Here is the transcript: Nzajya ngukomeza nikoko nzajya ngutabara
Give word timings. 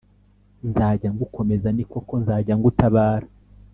Nzajya 0.69 1.09
ngukomeza 1.15 1.67
nikoko 1.75 2.11
nzajya 2.21 2.53
ngutabara 2.59 3.27